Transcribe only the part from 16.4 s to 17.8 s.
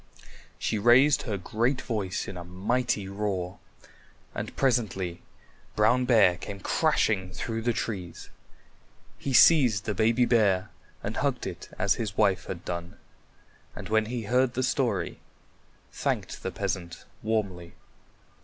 the peasant warmly.